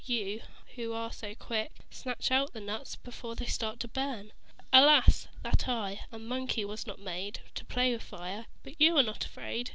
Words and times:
You, 0.03 0.41
who 0.73 0.93
are 0.93 1.11
so 1.11 1.35
quick, 1.35 1.69
Snatch 1.91 2.31
out 2.31 2.53
the 2.53 2.59
nuts 2.59 2.95
before 2.95 3.35
they 3.35 3.45
start 3.45 3.79
to 3.81 3.87
burn. 3.87 4.31
"Alas! 4.73 5.27
That 5.43 5.69
I, 5.69 5.99
a 6.11 6.17
Monkey, 6.17 6.65
was 6.65 6.87
not 6.87 6.97
made 6.99 7.41
To 7.53 7.65
play 7.65 7.91
with 7.93 8.01
fire. 8.01 8.47
But 8.63 8.81
you 8.81 8.97
are 8.97 9.03
not 9.03 9.25
afraid." 9.27 9.69